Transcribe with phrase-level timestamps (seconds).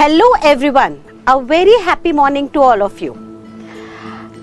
[0.00, 0.94] Hello everyone,
[1.28, 3.12] a very happy morning to all of you.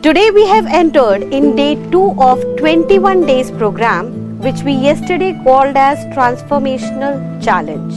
[0.03, 5.75] Today we have entered in day 2 of 21 days program which we yesterday called
[5.85, 7.17] as transformational
[7.47, 7.95] challenge.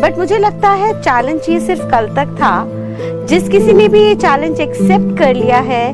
[0.00, 2.54] But मुझे लगता है challenge ये सिर्फ़ कल तक था
[3.28, 5.84] जिस किसी ने भी ये चैलेंज एक्सेप्ट कर लिया है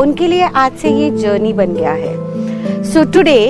[0.00, 3.42] उनके लिए आज से ये जर्नी बन गया है so today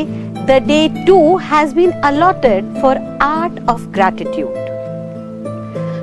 [0.46, 1.20] the day two
[1.52, 4.69] has been allotted for art of gratitude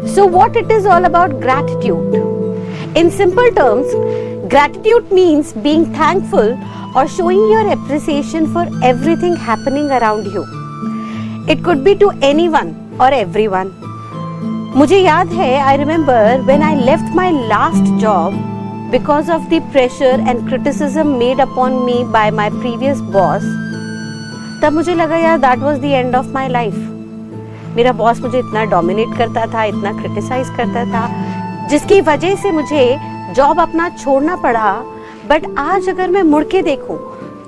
[0.06, 2.14] So, what it is all about gratitude?
[2.94, 3.92] In simple terms,
[4.48, 6.58] gratitude means being thankful
[6.94, 10.44] or showing your appreciation for everything happening around you.
[11.48, 13.72] It could be to anyone or everyone.
[14.76, 18.34] मुझे याद है I remember when I left my last job
[18.92, 23.42] because of the pressure and criticism made upon me by my previous boss
[24.62, 26.74] तब मुझे लगा यार that was the end of my life
[27.77, 32.85] मेरा boss मुझे इतना डोमिनेट करता था, इतना क्रिटिसाइज करता था, जिसकी वजह से मुझे
[33.35, 34.71] जॉब अपना छोड़ना पड़ा।
[35.29, 36.97] बट आज अगर मैं मुड़ के देखूँ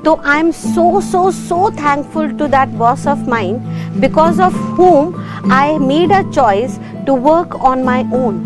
[0.06, 5.52] तो I am so so so thankful to that boss of mind because of home
[5.54, 8.46] I made a choice to work on my own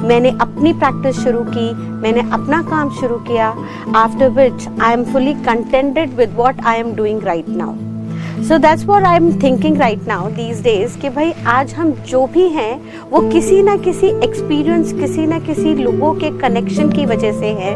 [0.00, 3.54] मैंने अपनी प्रैक्टिस शुरू की, मैंने अपना काम शुरू किया
[3.96, 7.91] after which I am fully contented with what I am doing right now
[8.32, 12.24] so that's what I am thinking right now these days कि भाई आज हम जो
[12.26, 12.74] भी हैं,
[13.10, 17.74] वो किसी ना किसी एक्सपीरियंस किसी ना किसी लोगों के कनेक्शन की वजह से है,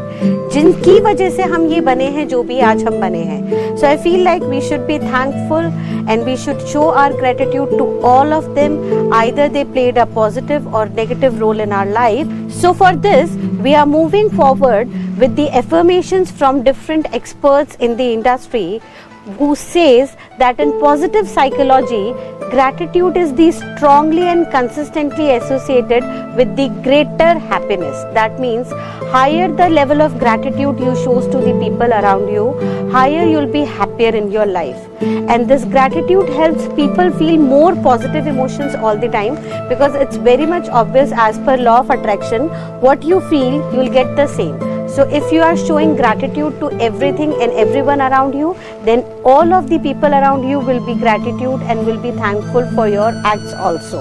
[0.53, 3.97] जिनकी वजह से हम ये बने हैं, जो भी आज हम बने हैं। So I
[3.97, 5.65] feel like we should be thankful
[6.11, 10.75] and we should show our gratitude to all of them either they played a positive
[10.75, 12.27] और negative role in our life
[12.63, 18.01] so for this we are moving forward with the affirmation from different experts in the
[18.01, 18.81] industry
[19.39, 22.13] who says that in positive psychology,
[22.51, 26.05] gratitude is the strongly and consistently associated
[26.37, 27.97] with the greater happiness.
[28.15, 28.71] That means
[29.11, 32.53] higher the level of gratitude you shows to the people around you,
[32.91, 34.79] higher you'll be happier in your life.
[35.01, 39.35] And this gratitude helps people feel more positive emotions all the time
[39.69, 42.49] because it's very much obvious as per law of attraction,
[42.81, 44.76] what you feel, you'll get the same.
[44.89, 49.69] So if you are showing gratitude to everything and everyone around you, then all of
[49.69, 54.01] the people around you will be gratitude and will be thankful for your acts also.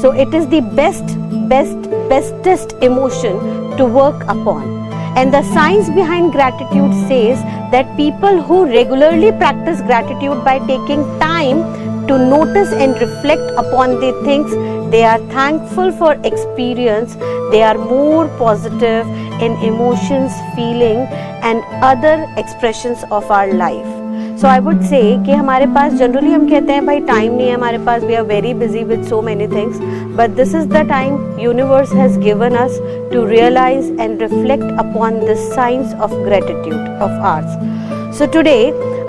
[0.00, 1.04] So it is the best,
[1.48, 3.38] best, bestest emotion
[3.76, 4.86] to work upon.
[5.16, 7.40] And the science behind gratitude says
[7.70, 11.60] that people who regularly practice gratitude by taking time
[12.06, 14.50] to notice and reflect upon the things
[14.90, 17.16] they are thankful for experience
[17.50, 19.06] they are more positive
[19.40, 21.06] in emotions feeling
[21.42, 23.95] and other expressions of our life
[24.40, 27.54] so I would say कि हमारे पास generally हम कहते हैं, भाई time नहीं है
[27.54, 29.78] हमारे पास we are very busy with so many things
[30.16, 32.78] but this is the time universe has given us
[33.12, 38.58] to realise and reflect upon the science of gratitude of arts so today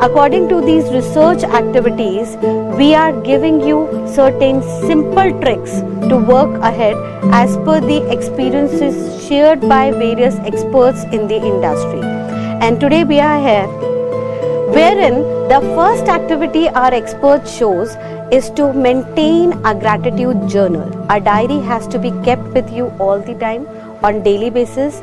[0.04, 2.38] according to these research activities
[2.78, 6.96] we are giving you certain simple tricks to work ahead
[7.42, 13.40] as per the experiences share by various experts in the industry and today we are
[13.42, 13.96] here
[14.76, 15.16] wherein
[15.50, 17.96] the first activity our expert shows
[18.32, 21.06] is to maintain a gratitude journal.
[21.10, 23.68] A diary has to be kept with you all the time
[24.04, 25.00] on daily basis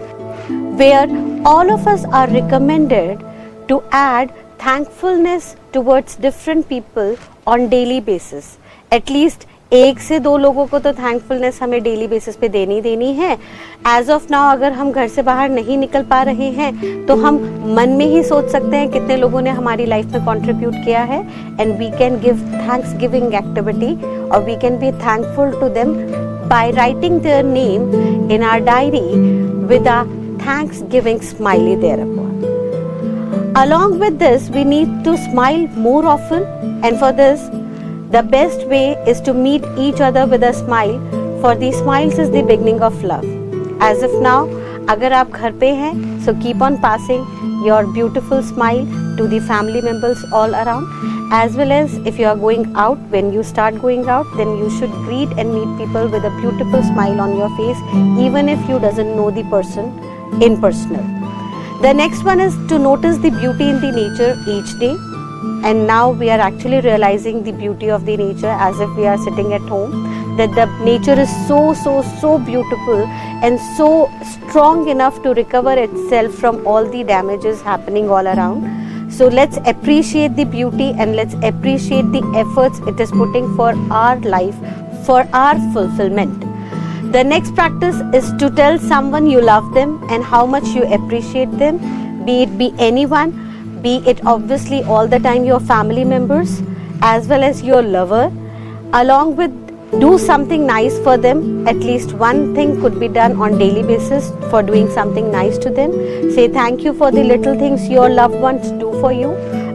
[0.80, 1.08] where
[1.46, 3.24] all of us are recommended
[3.68, 7.16] to add thankfulness towards different people
[7.46, 8.58] on daily basis.
[8.90, 13.12] At least एक से दो लोगों को तो thankfulness हमें daily basis पे देनी देनी
[13.14, 13.32] है।
[13.88, 17.38] एज ऑफ़ नाउ अगर हम घर से बाहर नहीं निकल पा रहे हैं तो हम
[17.76, 21.20] मन में ही सोच सकते हैं कितने लोगों ने हमारी लाइफ में कंट्रीब्यूट किया है।
[21.60, 22.44] And we can give
[22.98, 23.94] thanksgiving activity
[24.28, 25.92] और we can be thankful to them
[26.50, 29.00] by writing their name in our diary
[29.66, 30.02] with a
[30.92, 32.22] thanksgiving smiley there upon
[33.58, 36.46] Along with this, we need to smile more often,
[36.86, 37.44] and for this,
[38.13, 40.99] The best way is to meet each other with a smile,
[41.41, 43.25] for the smiles is the beginning of love.
[43.79, 44.47] As of now,
[44.89, 45.93] अगर आप घर पे हैं
[46.25, 47.25] so keep on passing
[47.65, 48.85] your beautiful smile
[49.19, 53.31] to the family members all around as well as if you are going out when
[53.35, 57.21] you start going out then you should greet and meet people with a beautiful smile
[57.27, 57.83] on your face
[58.25, 59.93] even if you doesn't know the person
[60.47, 61.05] in personal
[61.85, 64.95] the next one is to notice the beauty in the nature each day
[65.64, 69.18] and now we are actually realizing the beauty of the nature as if we are
[69.18, 70.12] sitting at home.
[70.36, 73.04] That the nature is so so so beautiful
[73.48, 79.12] and so strong enough to recover itself from all the damages happening all around.
[79.12, 84.18] So let's appreciate the beauty and let's appreciate the efforts it is putting for our
[84.20, 84.56] life
[85.06, 86.40] for our fulfillment.
[87.12, 91.58] The next practice is to tell someone you love them and how much you appreciate
[91.58, 91.78] them,
[92.24, 93.43] be it be anyone,
[93.83, 96.61] be it obviously all the time your family members
[97.01, 98.31] as well as your lover,
[98.93, 99.51] along with
[99.99, 104.29] do something nice for them at least one thing could be done on daily basis
[104.51, 105.91] for doing something nice to them
[106.35, 109.31] say thank you for the little things your loved ones do for you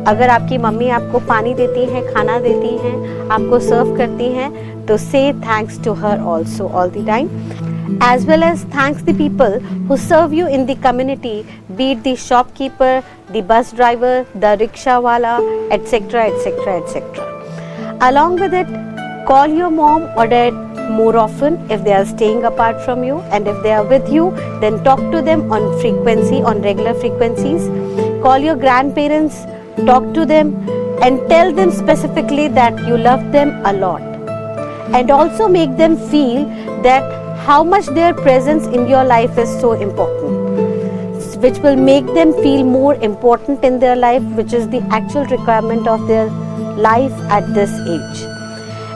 [0.09, 4.51] अगर आपकी mummy आपको पानी देती हैं खाना देती हैं आपको सर्व करती हैं
[4.87, 7.68] तो say thanks to her also all the time
[8.02, 9.60] as well as thanks the people
[9.90, 11.46] who serve you in the community
[11.76, 13.04] be it the shopkeeper
[13.34, 14.14] the bus driver
[14.46, 15.36] the rickshaw wala
[15.78, 17.28] etc etc etc
[18.10, 18.74] along with it
[19.28, 20.66] call your mom or dad
[20.98, 24.32] more often if they are staying apart from you and if they are with you
[24.66, 27.72] then talk to them on frequency on regular frequencies
[28.24, 29.46] call your grandparents
[29.86, 30.54] talk to them
[31.02, 34.09] and tell them specifically that you love them a lot.
[34.94, 36.46] And also make them feel
[36.82, 37.04] that
[37.46, 42.64] how much their presence in your life is so important, which will make them feel
[42.64, 46.28] more important in their life, which is the actual requirement of their
[46.76, 48.26] life at this age.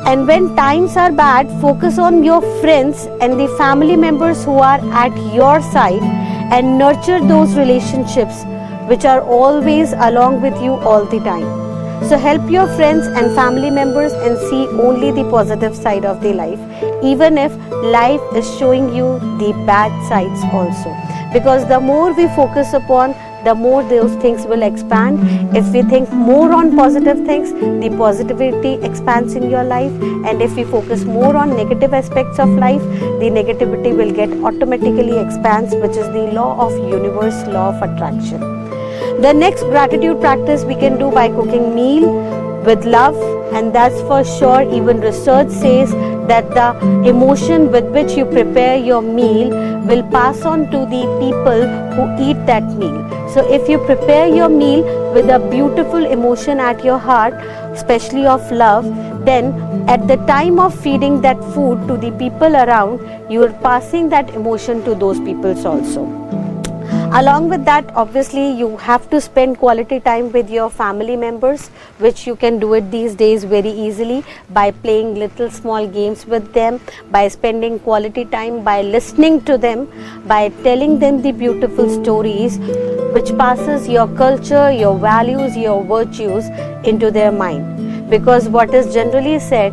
[0.05, 4.79] And when times are bad, focus on your friends and the family members who are
[4.91, 6.03] at your side
[6.51, 8.43] and nurture those relationships
[8.87, 11.62] which are always along with you all the time.
[12.09, 16.33] So help your friends and family members and see only the positive side of the
[16.33, 16.59] life,
[17.03, 20.95] even if life is showing you the bad sides also.
[21.33, 25.19] Because the more we focus upon, the more those things will expand.
[25.57, 29.91] If we think more on positive things, the positivity expands in your life.
[30.25, 32.81] And if we focus more on negative aspects of life,
[33.19, 38.62] the negativity will get automatically expands, which is the law of universe, law of attraction.
[39.23, 42.07] The next gratitude practice we can do by cooking meal
[42.65, 43.15] with love
[43.53, 45.91] and that's for sure even research says
[46.31, 46.65] that the
[47.07, 49.47] emotion with which you prepare your meal
[49.85, 52.99] will pass on to the people who eat that meal.
[53.29, 54.83] So if you prepare your meal
[55.13, 57.33] with a beautiful emotion at your heart,
[57.71, 58.83] especially of love,
[59.23, 59.53] then
[59.87, 62.99] at the time of feeding that food to the people around,
[63.31, 66.23] you are passing that emotion to those peoples also
[67.19, 71.67] along with that obviously you have to spend quality time with your family members
[72.05, 76.51] which you can do it these days very easily by playing little small games with
[76.53, 76.79] them
[77.11, 79.87] by spending quality time by listening to them
[80.25, 82.57] by telling them the beautiful stories
[83.17, 86.45] which passes your culture your values your virtues
[86.83, 88.09] into their mind.
[88.09, 89.71] Because what is generally said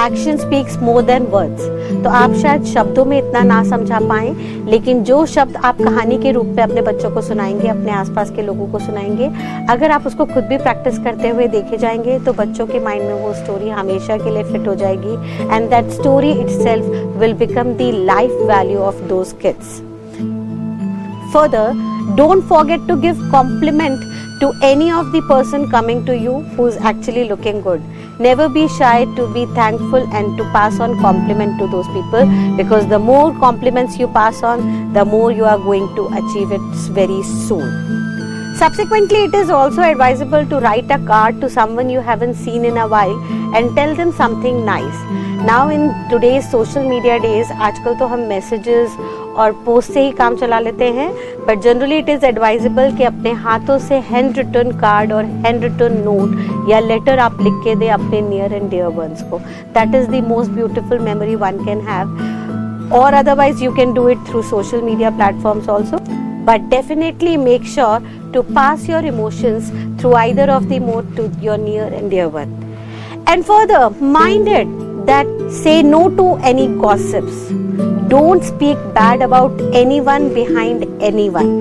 [0.00, 4.28] action speaks more than words तो आप शायद शब्दों में इतना ना समझा पाए,
[4.70, 8.42] लेकिन जो शब्द आप कहानी के रूप में अपने बच्चों को सुनाएँगे, अपने आसपास के
[8.42, 9.30] लोगों को सुनाएँगे,
[9.70, 13.14] अगर आप उसको खुद भी प्रैक्टिस करते हुए देखे जाएँगे तो बच्चों के माइंड में
[13.14, 15.14] वो स्टोरी हमेशा के लिए फिट हो जाएगी
[15.54, 19.80] and that story it will become the life value of those kids
[21.34, 24.00] further Don't forget to give compliment
[24.40, 27.82] to any of the person coming to you who is actually looking good.
[28.20, 32.86] Never be shy to be thankful and to pass on compliment to those people because
[32.88, 36.60] the more compliments you pass on, the more you are going to achieve it
[37.00, 37.94] very soon.
[38.56, 42.76] Subsequently, it is also advisable to write a card to someone you haven't seen in
[42.76, 43.18] a while
[43.56, 44.94] and tell them something nice.
[45.44, 48.96] Now, in today's social media days, आजकल तो हम messages
[49.38, 51.10] और post से ही काम चला लेते हैं
[51.46, 56.00] but generally it is advisable कि अपने हाथों से हैंड रिटर्न कार्ड और हैंड रिटर्न
[56.04, 59.38] नोट या लेटर आप लिख के दें अपने नियर एंड डियर वंस को
[59.78, 64.26] that is the most beautiful memory one can have और otherwise you can do it
[64.28, 65.98] through social media platforms also
[66.46, 68.00] but definitely make sure
[68.32, 72.52] to pass your emotions through either of the mode to your near and dear one.
[73.26, 74.68] And further, mind it
[75.06, 77.93] that say no to any gossips.
[78.13, 81.51] Don't speak bad about anyone behind anyone.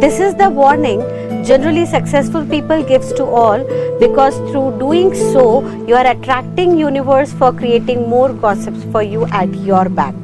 [0.00, 1.02] This is the warning
[1.44, 3.64] generally successful people gives to all
[3.98, 5.44] because through doing so
[5.86, 10.14] you are attracting universe for creating more gossips for you at your back.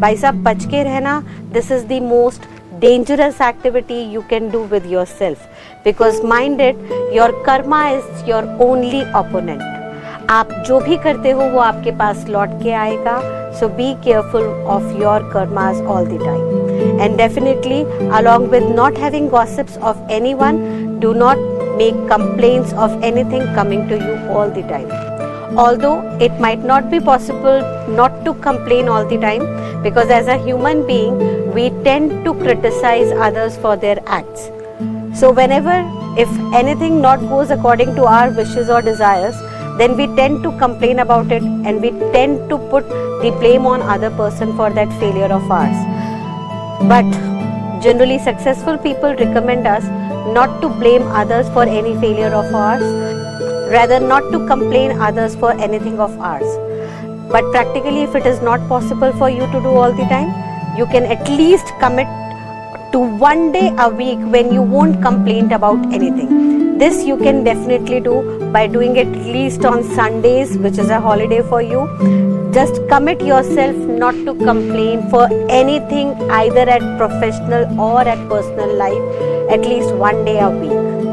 [0.00, 1.22] भाई साहब बच के रहना
[1.52, 2.48] this is the most
[2.82, 5.42] dangerous activity you can do with yourself
[5.88, 6.78] because mind it
[7.16, 9.73] your karma is your only opponent
[10.29, 13.19] आप जो भी करते हो, वो आपके पास लौट के आएगा।
[13.59, 17.81] So be careful of your karmas all the time and definitely
[18.17, 20.57] along with not having gossips of anyone
[21.01, 21.37] do not
[21.77, 25.93] make complains of anything coming to you all the time although
[26.25, 27.61] it might not be possible
[27.97, 29.45] not to complain all the time
[29.83, 31.21] because as a human being
[31.55, 37.95] we tend to criticise others for their acts so whenever if anything not goes according
[37.95, 39.44] to our wishes और desires
[39.79, 42.87] then we tend to complain about it and we tend to put
[43.23, 45.79] the blame on other person for that failure of ours
[46.91, 47.05] but
[47.81, 49.83] generally successful people recommend us
[50.37, 52.83] not to blame others for any failure of ours
[53.71, 56.59] rather not to complain others for anything of ours
[57.31, 60.29] but practically if it is not possible for you to do all the time
[60.77, 62.07] you can at least commit
[62.91, 66.64] to one day a week when you won't complain about anything.
[66.77, 70.99] This you can definitely do by doing it at least on Sundays, which is a
[70.99, 71.87] holiday for you.
[72.53, 79.33] Just commit yourself not to complain for anything either at professional or at personal life
[79.49, 81.04] at least one day a week.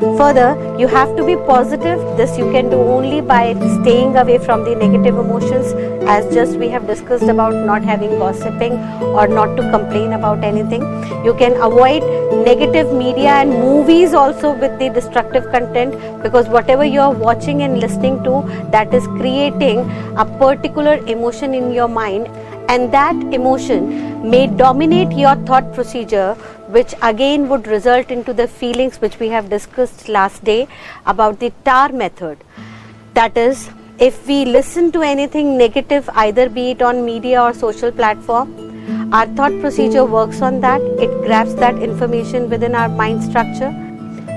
[0.00, 1.98] Further, you have to be positive.
[2.18, 5.72] This you can do only by staying away from the negative emotions,
[6.06, 8.74] as just we have discussed about not having gossiping
[9.20, 10.82] or not to complain about anything.
[11.24, 12.02] You can avoid
[12.44, 17.80] negative media and movies also with the destructive content because whatever you are watching and
[17.80, 19.78] listening to, that is creating
[20.18, 22.28] a particular emotion in your mind
[22.68, 26.36] and that emotion may dominate your thought procedure
[26.68, 30.68] which again would result into the feelings which we have discussed last day
[31.06, 32.38] about the tar method.
[33.14, 37.90] That is if we listen to anything negative either be it on media or social
[37.90, 38.66] platform
[39.12, 40.80] our thought procedure works on that.
[40.80, 43.72] It grabs that information within our mind structure.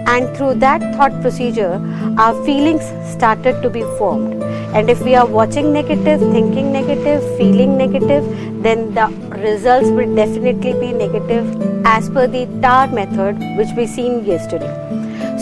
[0.07, 1.81] And through that thought procedure
[2.17, 4.41] our feelings started to be formed.
[4.75, 8.23] And if we are watching negative thinking negative feeling negative
[8.63, 9.07] then the
[9.39, 11.45] results will definitely be negative
[11.85, 14.73] as per the tar method which we seen yesterday.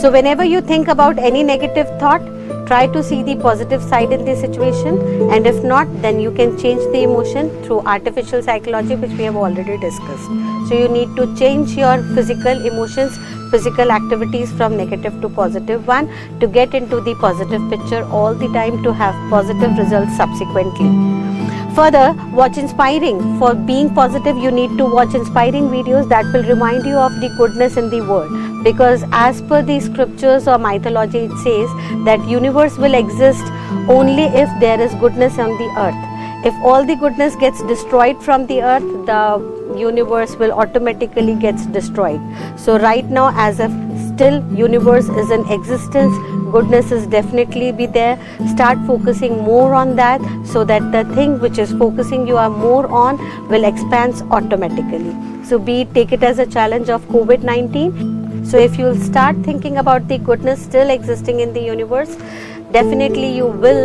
[0.00, 2.22] So whenever you think about any negative thought
[2.68, 5.00] try to see the positive side in the situation.
[5.32, 9.36] And if not then you can change the emotion through artificial psychology which we have
[9.36, 10.28] already discussed.
[10.68, 13.18] So you need to change your physical emotions
[13.50, 16.06] physical activities from negative to positive one
[16.38, 21.37] to get into the positive picture all the time to have positive results subsequently
[21.78, 22.06] further
[22.38, 23.18] watch inspiring.
[23.38, 27.28] For being positive you need to watch inspiring videos that will remind you of the
[27.38, 28.64] goodness in the world.
[28.64, 31.76] Because as per the scriptures or mythology it says
[32.08, 33.52] that universe will exist
[33.96, 36.04] only if there is goodness on the earth.
[36.50, 42.20] If all the goodness gets destroyed from the earth the universe will automatically gets destroyed.
[42.56, 43.70] So right now as if
[44.18, 46.14] still universe is in existence
[46.52, 48.18] goodness is definitely be there.
[48.54, 52.86] Start focusing more on that so that the thing which is focusing you are more
[52.88, 55.14] on will expand automatically.
[55.44, 60.08] So be take it as a challenge of covid-19 so if you'll start thinking about
[60.08, 62.16] the goodness still existing in the universe
[62.76, 63.82] definitely you will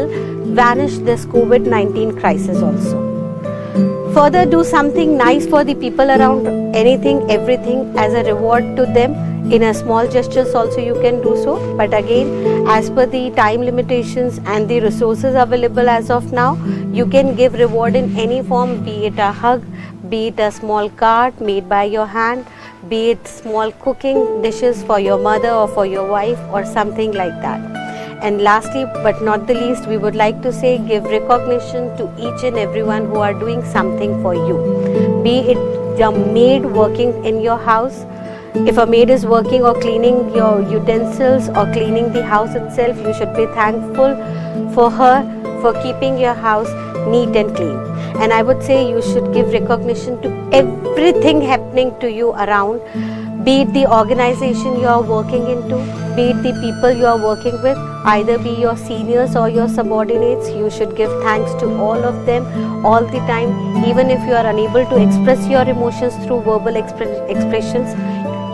[0.62, 3.02] vanish this covid-19 crisis also.
[4.14, 6.48] Further do something nice for the people around.
[6.76, 11.36] Anything everything as a reward to them in a small gestures also you can do
[11.44, 16.56] so but again as per the time limitations and the resources available as of now
[16.92, 19.64] you can give reward in any form be it a hug
[20.10, 22.46] be it a small card made by your hand
[22.88, 27.40] be it small cooking dishes for your mother or for your wife or something like
[27.42, 27.74] that
[28.24, 32.44] and lastly, but not the least, we would like to say give recognition to each
[32.46, 35.22] and everyone who are doing something for you.
[35.24, 35.58] Be it
[35.98, 38.06] the maid working in your house,
[38.56, 43.14] if a maid is working or cleaning your utensils or cleaning the house itself, you
[43.14, 44.16] should be thankful
[44.74, 45.24] for her
[45.62, 46.70] for keeping your house
[47.08, 47.78] neat and clean.
[48.22, 52.80] And I would say you should give recognition to everything happening to you around
[53.44, 55.76] be it the organization you are working into,
[56.16, 60.50] be it the people you are working with, either be your seniors or your subordinates,
[60.50, 62.46] you should give thanks to all of them
[62.86, 67.30] all the time, even if you are unable to express your emotions through verbal expre-
[67.30, 67.94] expressions.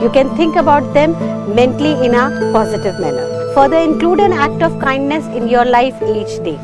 [0.01, 1.13] You can think about them
[1.55, 3.27] mentally in a positive manner.
[3.53, 6.57] Further, include an act of kindness in your life each day.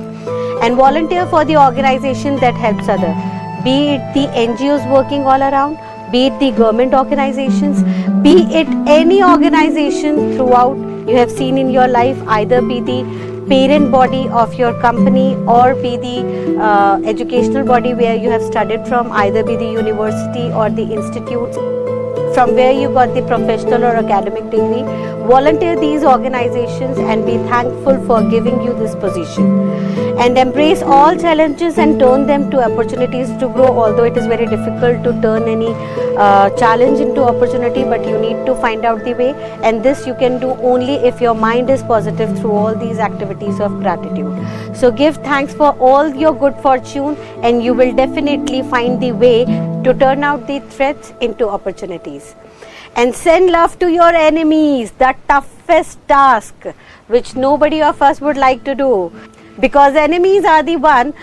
[0.62, 3.16] And volunteer for the organization that helps others,
[3.64, 5.78] be it the NGOs working all around
[6.12, 7.84] be it the government organizations,
[8.24, 10.78] be it any organization throughout
[11.10, 13.04] you have seen in your life, either be the
[13.50, 18.88] parent body of your company or be the uh, educational body where you have studied
[18.88, 21.58] from, either be the university or the institutes
[22.36, 24.84] from where you got the professional or academic degree.
[25.28, 29.46] Volunteer these organizations and be thankful for giving you this position.
[30.20, 33.68] And embrace all challenges and turn them to opportunities to grow.
[33.68, 35.74] Although it is very difficult to turn any
[36.18, 39.34] uh, challenge into opportunity, but you need to find out the way.
[39.64, 43.60] And this you can do only if your mind is positive through all these activities
[43.60, 44.76] of gratitude.
[44.76, 49.46] So give thanks for all your good fortune, and you will definitely find the way
[49.84, 52.36] to turn out the threats into opportunities.
[52.98, 56.56] And send love to your enemies, the toughest task
[57.08, 59.12] which nobody of us would like to do.
[59.60, 61.14] Because enemies are the one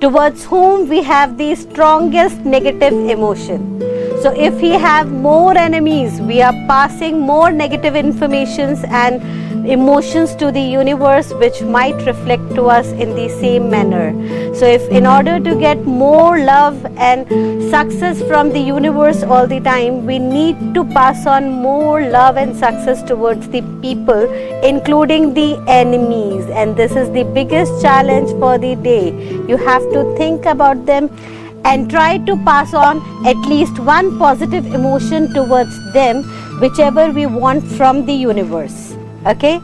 [0.00, 3.80] towards whom we have the strongest negative emotion.
[4.22, 9.22] So if we have more enemies, we are passing more negative informations and
[9.66, 14.12] emotions to the universe which might reflect to us in the same manner.
[14.54, 17.26] So if in order to get more love and
[17.70, 22.54] success from the universe all the time, we need to pass on more love and
[22.54, 24.30] success towards the people,
[24.62, 26.44] including the enemies.
[26.50, 29.12] And this is the biggest challenge for the day.
[29.48, 31.08] You have to think about them
[31.64, 36.24] and try to pass on at least one positive emotion towards them,
[36.60, 38.91] whichever we want from the universe.
[39.26, 39.60] Okay?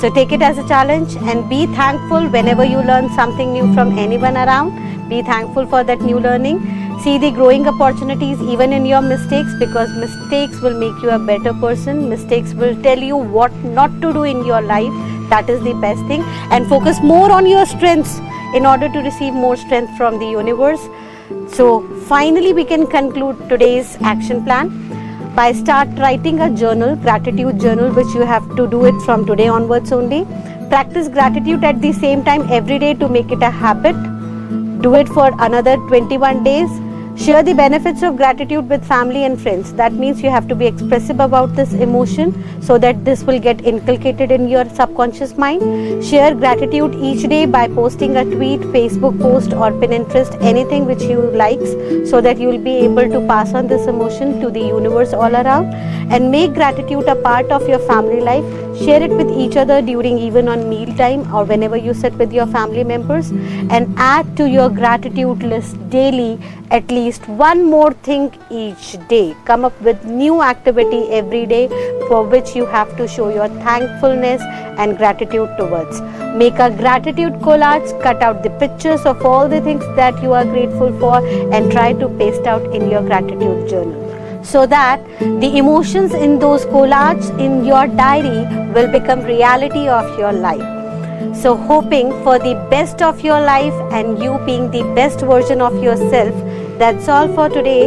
[0.00, 3.98] So take it as a challenge and be thankful whenever you learn something new from
[3.98, 5.08] anyone around.
[5.08, 6.60] Be thankful for that new learning.
[7.02, 11.52] See the growing opportunities even in your mistakes because mistakes will make you a better
[11.52, 12.08] person.
[12.08, 14.92] Mistakes will tell you what not to do in your life.
[15.28, 16.22] That is the best thing.
[16.50, 18.18] And focus more on your strengths
[18.54, 20.80] in order to receive more strength from the universe.
[21.48, 24.70] So finally we can conclude today's action plan
[25.34, 29.48] by start writing a journal, gratitude journal which you have to do it from today
[29.48, 30.24] onwards only.
[30.68, 33.96] Practice gratitude at the same time every day to make it a habit.
[34.82, 36.81] Do it for another 21 days.
[37.24, 39.72] Share the benefits of gratitude with family and friends.
[39.74, 43.64] That means you have to be expressive about this emotion so that this will get
[43.64, 46.04] inculcated in your subconscious mind.
[46.04, 51.20] Share gratitude each day by posting a tweet, Facebook post, or Pinterest, anything which you
[51.42, 51.70] likes,
[52.10, 55.36] so that you will be able to pass on this emotion to the universe all
[55.36, 55.72] around.
[56.12, 58.44] And make gratitude a part of your family life.
[58.80, 62.32] Share it with each other during even on meal time or whenever you sit with
[62.32, 63.30] your family members.
[63.30, 69.36] And add to your gratitude list daily at least one more thing each day.
[69.44, 71.68] Come up with new activity every day
[72.08, 74.40] for which you have to show your thankfulness
[74.78, 76.00] and gratitude towards.
[76.36, 80.44] Make a gratitude collage, cut out the pictures of all the things that you are
[80.44, 84.11] grateful for and try to paste out in your gratitude journal
[84.42, 90.32] so that the emotions in those collages in your diary will become reality of your
[90.32, 91.36] life.
[91.36, 95.82] So, hoping for the best of your life and you being the best version of
[95.82, 96.34] yourself.
[96.78, 97.86] That's all for today.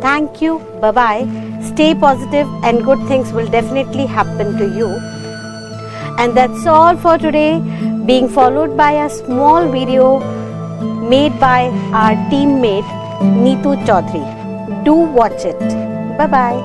[0.00, 0.58] Thank you.
[0.80, 1.28] Bye bye.
[1.62, 4.88] Stay positive and good things will definitely happen to you.
[6.18, 7.60] And that's all for today,
[8.06, 10.18] being followed by a small video
[11.08, 14.84] made by our teammate Neetu Chaudhary.
[14.84, 15.91] Do watch it.
[16.20, 16.56] Bye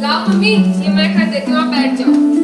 [0.00, 2.37] लाओ mummy ये मैं कर देती हूँ आप बैठ जाओ।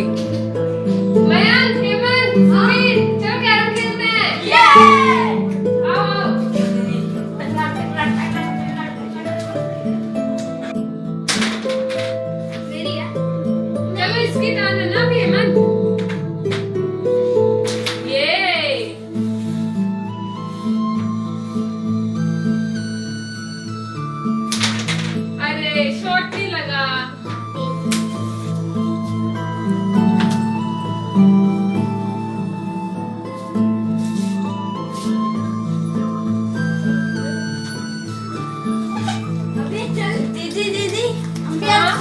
[0.00, 0.29] Street.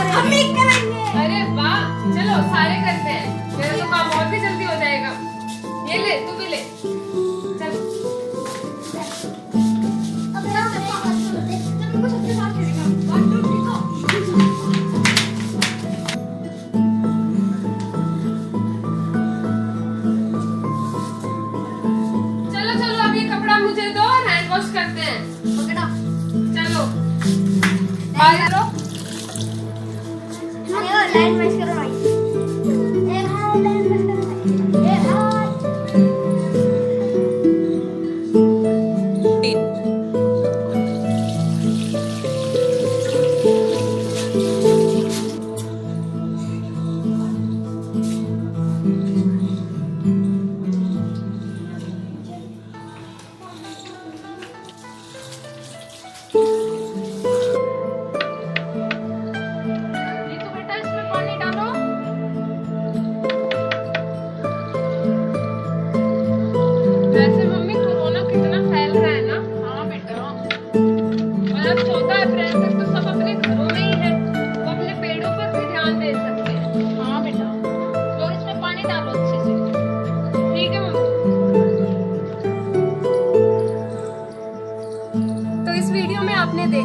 [0.08, 1.80] हम एक करेंगे। अरे वाह,
[2.14, 5.10] चलो सारे करते हैं। मेरा तो काम और भी जल्दी हो जाएगा।
[5.92, 6.99] ये ले, तू भी ले।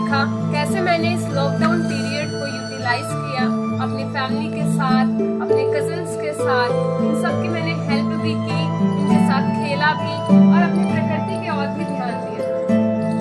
[0.05, 3.45] देखा कैसे मैंने इस लॉकडाउन पीरियड को यूटिलाइज किया,
[3.85, 5.13] अपनी फैमिली के साथ,
[5.45, 10.13] अपने कजन्स के साथ उन सब की मैंने हेल्प भी की उनके साथ खेला भी
[10.37, 12.45] और अपनी प्रकृति के और भी ध्यान दिया।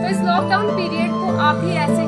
[0.02, 2.03] तो इस लॉकडाउन पीरियड को आप भी ऐसे